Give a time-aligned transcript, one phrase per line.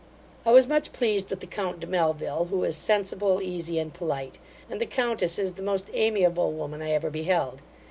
[0.47, 4.39] I was much pleased with the count de Melville, who is sensible, easy, and polite;
[4.67, 7.61] and the countess is the most amiable woman I ever beheld.